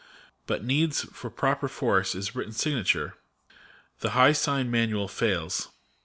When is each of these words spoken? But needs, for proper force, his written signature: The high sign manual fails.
But 0.47 0.63
needs, 0.65 1.03
for 1.11 1.29
proper 1.29 1.67
force, 1.67 2.13
his 2.13 2.33
written 2.35 2.53
signature: 2.53 3.17
The 3.99 4.09
high 4.17 4.33
sign 4.33 4.71
manual 4.71 5.07
fails. 5.07 5.69